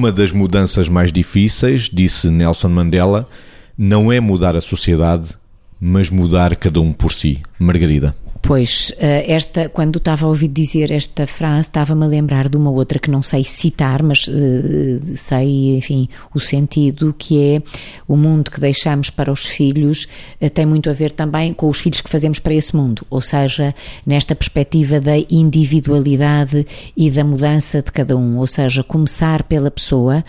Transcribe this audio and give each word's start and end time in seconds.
uma 0.00 0.10
das 0.10 0.32
mudanças 0.32 0.88
mais 0.88 1.12
difíceis, 1.12 1.90
disse 1.92 2.30
Nelson 2.30 2.68
Mandela, 2.70 3.28
não 3.76 4.10
é 4.10 4.18
mudar 4.18 4.56
a 4.56 4.60
sociedade, 4.62 5.36
mas 5.78 6.08
mudar 6.08 6.56
cada 6.56 6.80
um 6.80 6.90
por 6.90 7.12
si. 7.12 7.42
Margarida. 7.58 8.16
Pois, 8.42 8.92
eh, 8.98 9.32
esta, 9.32 9.68
quando 9.68 9.98
estava 9.98 10.24
a 10.24 10.28
ouvir 10.28 10.48
dizer 10.48 10.90
esta 10.90 11.26
frase, 11.26 11.68
estava-me 11.68 12.04
a 12.04 12.08
lembrar 12.08 12.48
de 12.48 12.56
uma 12.56 12.70
outra 12.70 12.98
que 12.98 13.10
não 13.10 13.22
sei 13.22 13.44
citar, 13.44 14.02
mas 14.02 14.26
uh, 14.26 14.98
sei, 15.14 15.76
enfim, 15.76 16.08
o 16.34 16.40
sentido, 16.40 17.14
que 17.16 17.38
é 17.38 17.62
o 18.08 18.16
mundo 18.16 18.50
que 18.50 18.58
deixamos 18.58 19.10
para 19.10 19.30
os 19.30 19.44
filhos 19.44 20.08
tem 20.54 20.64
muito 20.64 20.88
a 20.88 20.92
ver 20.92 21.12
também 21.12 21.52
com 21.52 21.68
os 21.68 21.78
filhos 21.78 22.00
que 22.00 22.08
fazemos 22.08 22.38
para 22.38 22.54
esse 22.54 22.74
mundo, 22.74 23.06
ou 23.10 23.20
seja, 23.20 23.74
nesta 24.06 24.34
perspectiva 24.34 25.00
da 25.00 25.16
individualidade 25.30 26.66
e 26.96 27.10
da 27.10 27.22
mudança 27.22 27.82
de 27.82 27.92
cada 27.92 28.16
um, 28.16 28.38
ou 28.38 28.46
seja, 28.46 28.82
começar 28.82 29.42
pela 29.42 29.70
pessoa 29.70 30.24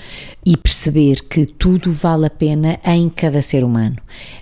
e 0.45 0.57
perceber 0.57 1.21
que 1.29 1.45
tudo 1.45 1.91
vale 1.91 2.25
a 2.25 2.29
pena 2.29 2.79
em 2.85 3.09
cada 3.09 3.41
ser 3.41 3.63
humano. 3.63 3.97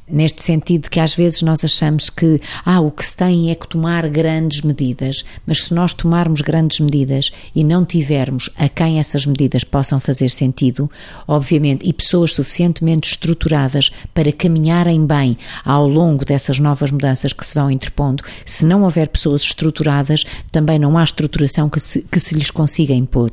Neste 0.08 0.42
sentido 0.42 0.90
que 0.90 1.00
às 1.00 1.14
vezes 1.14 1.42
nós 1.42 1.64
achamos 1.64 2.10
que, 2.10 2.42
ah, 2.66 2.82
o 2.82 2.90
que 2.90 3.06
se 3.06 3.16
tem 3.16 3.52
é 3.52 3.56
que 3.60 3.68
tomar 3.68 4.08
grandes 4.08 4.62
medidas, 4.62 5.24
mas 5.46 5.66
se 5.66 5.74
nós 5.74 5.94
tomarmos 5.94 6.42
grandes 6.42 6.80
medidas 6.80 7.32
e 7.54 7.64
não 7.64 7.86
tivermos 7.86 8.50
a 8.58 8.70
quem 8.70 9.00
essas 9.00 9.26
medidas 9.26 9.64
possam 9.64 10.00
fazer 10.00 10.30
sentido, 10.30 10.90
obviamente, 11.28 11.88
e 11.88 11.94
pessoas 11.94 12.34
suficientemente 12.34 13.10
estruturadas 13.10 13.92
para 14.14 14.32
caminharem 14.32 15.06
bem 15.06 15.38
ao 15.64 15.88
longo 15.88 16.26
dessas 16.26 16.60
novas 16.60 16.92
mudanças 16.92 17.34
que 17.34 17.46
se 17.46 17.56
vão 17.56 17.70
interpondo, 17.70 18.24
se 18.46 18.66
não 18.66 18.84
houver 18.84 19.08
pessoas 19.10 19.42
estruturadas, 19.42 20.24
também 20.52 20.80
não 20.80 20.98
há 20.98 21.04
estruturação 21.04 21.70
que 21.70 21.80
se, 21.80 22.02
que 22.04 22.20
se 22.20 22.36
lhes 22.36 22.50
consiga 22.50 22.94
impor. 22.94 23.32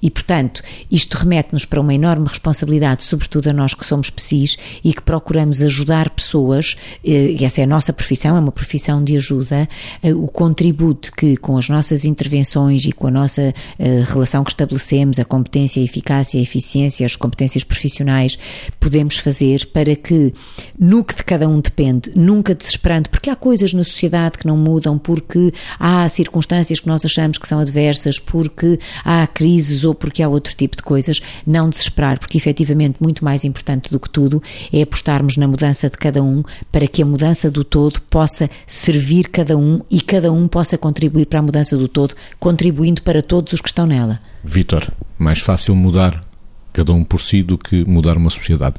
E, 0.00 0.10
portanto, 0.10 0.62
isto 0.90 1.16
remete-nos 1.16 1.64
para 1.64 1.80
uma 1.80 1.94
enorme 1.94 2.28
responsabilidade, 2.28 3.04
sobretudo 3.04 3.48
a 3.48 3.52
nós 3.52 3.74
que 3.74 3.86
somos 3.86 4.10
psis 4.10 4.56
e 4.84 4.92
que 4.92 5.02
procuramos 5.02 5.62
ajudar 5.62 6.10
pessoas, 6.10 6.76
eh, 7.04 7.36
e 7.38 7.44
essa 7.44 7.60
é 7.60 7.64
a 7.64 7.66
nossa 7.66 7.92
profissão, 7.92 8.36
é 8.36 8.40
uma 8.40 8.52
profissão 8.52 9.02
de 9.02 9.16
ajuda, 9.16 9.61
eh, 10.02 10.14
o 10.14 10.26
contributo 10.26 11.12
que 11.12 11.36
com 11.36 11.56
as 11.56 11.68
nossas 11.68 12.04
intervenções 12.04 12.84
e 12.84 12.92
com 12.92 13.06
a 13.06 13.10
nossa 13.10 13.54
eh, 13.78 14.02
relação 14.06 14.44
que 14.44 14.50
estabelecemos, 14.50 15.18
a 15.18 15.24
competência, 15.24 15.80
a 15.80 15.84
eficácia, 15.84 16.38
a 16.38 16.42
eficiência, 16.42 17.04
as 17.06 17.16
competências 17.16 17.64
profissionais, 17.64 18.38
podemos 18.80 19.16
fazer 19.16 19.66
para 19.66 19.94
que, 19.94 20.32
no 20.78 21.04
que 21.04 21.16
de 21.16 21.24
cada 21.24 21.48
um 21.48 21.60
depende, 21.60 22.12
nunca 22.14 22.54
desesperando, 22.54 23.08
porque 23.10 23.30
há 23.30 23.36
coisas 23.36 23.72
na 23.72 23.84
sociedade 23.84 24.38
que 24.38 24.46
não 24.46 24.56
mudam, 24.56 24.98
porque 24.98 25.52
há 25.78 26.08
circunstâncias 26.08 26.80
que 26.80 26.88
nós 26.88 27.04
achamos 27.04 27.38
que 27.38 27.46
são 27.46 27.58
adversas, 27.58 28.18
porque 28.18 28.78
há 29.04 29.26
crises 29.26 29.84
ou 29.84 29.94
porque 29.94 30.22
há 30.22 30.28
outro 30.28 30.54
tipo 30.54 30.76
de 30.76 30.82
coisas, 30.82 31.20
não 31.46 31.68
desesperar, 31.68 32.18
porque 32.18 32.36
efetivamente 32.36 32.96
muito 33.00 33.24
mais 33.24 33.44
importante 33.44 33.90
do 33.90 33.98
que 33.98 34.08
tudo 34.08 34.42
é 34.72 34.82
apostarmos 34.82 35.36
na 35.36 35.46
mudança 35.46 35.88
de 35.88 35.96
cada 35.96 36.22
um 36.22 36.42
para 36.70 36.86
que 36.86 37.02
a 37.02 37.06
mudança 37.06 37.50
do 37.50 37.64
todo 37.64 38.00
possa 38.02 38.48
servir 38.66 39.28
cada 39.28 39.51
um 39.56 39.80
e 39.90 40.00
cada 40.00 40.32
um 40.32 40.48
possa 40.48 40.78
contribuir 40.78 41.26
para 41.26 41.38
a 41.38 41.42
mudança 41.42 41.76
do 41.76 41.88
todo, 41.88 42.14
contribuindo 42.38 43.02
para 43.02 43.22
todos 43.22 43.52
os 43.52 43.60
que 43.60 43.68
estão 43.68 43.86
nela. 43.86 44.20
Vítor, 44.44 44.90
mais 45.18 45.40
fácil 45.40 45.74
mudar 45.74 46.24
cada 46.72 46.92
um 46.92 47.04
por 47.04 47.20
si 47.20 47.42
do 47.42 47.58
que 47.58 47.84
mudar 47.84 48.16
uma 48.16 48.30
sociedade. 48.30 48.76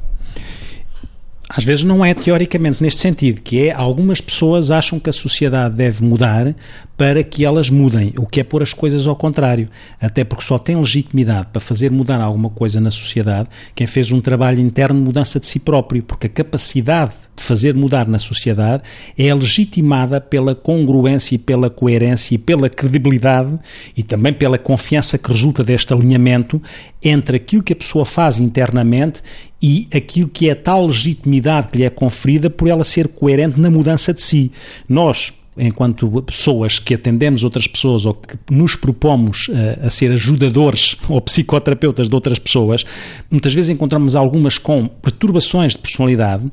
Às 1.48 1.62
vezes 1.62 1.84
não 1.84 2.04
é 2.04 2.14
teoricamente 2.14 2.82
neste 2.82 3.00
sentido, 3.00 3.40
que 3.40 3.68
é 3.68 3.72
algumas 3.72 4.20
pessoas 4.20 4.70
acham 4.70 4.98
que 4.98 5.10
a 5.10 5.12
sociedade 5.12 5.76
deve 5.76 6.02
mudar 6.02 6.54
para 6.96 7.22
que 7.22 7.44
elas 7.44 7.70
mudem, 7.70 8.12
o 8.16 8.26
que 8.26 8.40
é 8.40 8.44
pôr 8.44 8.62
as 8.62 8.72
coisas 8.72 9.06
ao 9.06 9.14
contrário. 9.14 9.68
Até 10.00 10.24
porque 10.24 10.42
só 10.42 10.58
tem 10.58 10.76
legitimidade 10.76 11.48
para 11.52 11.60
fazer 11.60 11.90
mudar 11.90 12.20
alguma 12.20 12.48
coisa 12.50 12.80
na 12.80 12.90
sociedade 12.90 13.48
quem 13.74 13.86
fez 13.86 14.10
um 14.10 14.20
trabalho 14.20 14.58
interno 14.58 14.98
de 14.98 15.04
mudança 15.04 15.38
de 15.38 15.46
si 15.46 15.58
próprio, 15.58 16.02
porque 16.02 16.26
a 16.26 16.30
capacidade 16.30 17.12
de 17.36 17.42
fazer 17.42 17.74
mudar 17.74 18.06
na 18.06 18.18
sociedade 18.18 18.82
é 19.18 19.32
legitimada 19.34 20.20
pela 20.20 20.54
congruência 20.54 21.34
e 21.34 21.38
pela 21.38 21.68
coerência 21.68 22.34
e 22.34 22.38
pela 22.38 22.68
credibilidade 22.68 23.58
e 23.96 24.02
também 24.02 24.32
pela 24.32 24.58
confiança 24.58 25.18
que 25.18 25.30
resulta 25.30 25.64
deste 25.64 25.92
alinhamento 25.92 26.62
entre 27.02 27.36
aquilo 27.36 27.62
que 27.62 27.72
a 27.72 27.76
pessoa 27.76 28.04
faz 28.04 28.38
internamente 28.38 29.20
e 29.60 29.88
aquilo 29.94 30.28
que 30.28 30.48
é 30.48 30.54
tal 30.54 30.86
legitimidade 30.86 31.68
que 31.68 31.78
lhe 31.78 31.84
é 31.84 31.90
conferida 31.90 32.50
por 32.50 32.68
ela 32.68 32.84
ser 32.84 33.08
coerente 33.08 33.58
na 33.58 33.70
mudança 33.70 34.12
de 34.12 34.20
si. 34.20 34.52
Nós, 34.88 35.32
enquanto 35.56 36.22
pessoas 36.22 36.78
que 36.78 36.94
atendemos 36.94 37.44
outras 37.44 37.66
pessoas 37.66 38.04
ou 38.04 38.14
que 38.14 38.36
nos 38.50 38.76
propomos 38.76 39.48
uh, 39.48 39.86
a 39.86 39.90
ser 39.90 40.10
ajudadores 40.12 40.96
ou 41.08 41.20
psicoterapeutas 41.20 42.08
de 42.08 42.14
outras 42.14 42.38
pessoas, 42.38 42.84
muitas 43.30 43.54
vezes 43.54 43.70
encontramos 43.70 44.14
algumas 44.14 44.58
com 44.58 44.86
perturbações 44.86 45.72
de 45.72 45.78
personalidade 45.78 46.50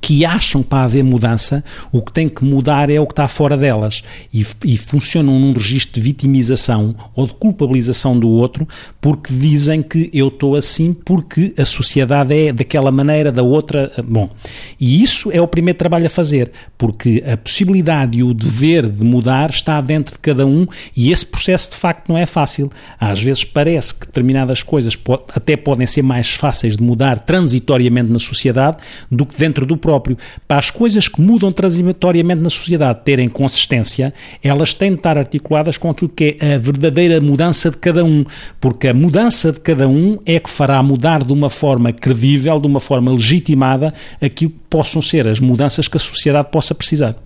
que 0.00 0.24
acham 0.24 0.62
para 0.62 0.84
haver 0.84 1.02
mudança, 1.02 1.64
o 1.90 2.02
que 2.02 2.12
tem 2.12 2.28
que 2.28 2.44
mudar 2.44 2.90
é 2.90 3.00
o 3.00 3.06
que 3.06 3.12
está 3.12 3.26
fora 3.26 3.56
delas 3.56 4.02
e, 4.32 4.46
e, 4.64 4.76
funcionam 4.76 5.38
num 5.38 5.52
registro 5.52 5.94
de 5.94 6.00
vitimização 6.00 6.94
ou 7.16 7.26
de 7.26 7.34
culpabilização 7.34 8.18
do 8.18 8.28
outro 8.28 8.68
porque 9.00 9.32
dizem 9.32 9.82
que 9.82 10.10
eu 10.12 10.28
estou 10.28 10.54
assim 10.54 10.92
porque 10.92 11.54
a 11.56 11.64
sociedade 11.64 12.34
é 12.34 12.52
daquela 12.52 12.90
maneira, 12.90 13.32
da 13.32 13.42
outra. 13.42 13.90
Bom, 14.04 14.30
e 14.78 15.02
isso 15.02 15.30
é 15.32 15.40
o 15.40 15.48
primeiro 15.48 15.78
trabalho 15.78 16.06
a 16.06 16.10
fazer 16.10 16.52
porque 16.76 17.24
a 17.26 17.36
possibilidade 17.36 18.18
e 18.18 18.22
o 18.22 18.34
dever 18.34 18.88
de 18.88 19.04
mudar 19.04 19.50
está 19.50 19.80
dentro 19.80 20.14
de 20.14 20.20
cada 20.20 20.46
um 20.46 20.66
e 20.96 21.10
esse 21.10 21.24
processo 21.24 21.70
de 21.70 21.76
facto 21.76 22.08
não 22.08 22.18
é 22.18 22.26
fácil. 22.26 22.70
Às 23.00 23.22
vezes 23.22 23.42
parece 23.42 23.94
que 23.94 24.06
determinadas 24.06 24.62
coisas 24.62 24.96
até 25.34 25.56
podem 25.56 25.86
ser 25.86 26.02
mais 26.02 26.30
fáceis 26.30 26.76
de 26.76 26.82
mudar 26.82 27.18
transitoriamente 27.20 28.10
na 28.10 28.18
sociedade 28.18 28.76
do 29.10 29.24
que 29.24 29.36
dentro 29.36 29.64
do 29.64 29.77
próprio. 29.78 30.16
Para 30.46 30.58
as 30.58 30.70
coisas 30.70 31.08
que 31.08 31.20
mudam 31.20 31.50
transitoriamente 31.52 32.42
na 32.42 32.50
sociedade 32.50 33.00
terem 33.04 33.28
consistência, 33.28 34.12
elas 34.42 34.74
têm 34.74 34.90
de 34.90 34.98
estar 34.98 35.16
articuladas 35.16 35.78
com 35.78 35.90
aquilo 35.90 36.10
que 36.10 36.36
é 36.40 36.54
a 36.54 36.58
verdadeira 36.58 37.20
mudança 37.20 37.70
de 37.70 37.76
cada 37.76 38.04
um, 38.04 38.24
porque 38.60 38.88
a 38.88 38.94
mudança 38.94 39.52
de 39.52 39.60
cada 39.60 39.88
um 39.88 40.18
é 40.26 40.38
que 40.38 40.50
fará 40.50 40.82
mudar 40.82 41.22
de 41.22 41.32
uma 41.32 41.48
forma 41.48 41.92
credível, 41.92 42.60
de 42.60 42.66
uma 42.66 42.80
forma 42.80 43.10
legitimada, 43.12 43.94
aquilo 44.20 44.50
que 44.50 44.58
possam 44.68 45.00
ser 45.00 45.26
as 45.26 45.40
mudanças 45.40 45.88
que 45.88 45.96
a 45.96 46.00
sociedade 46.00 46.48
possa 46.50 46.74
precisar. 46.74 47.16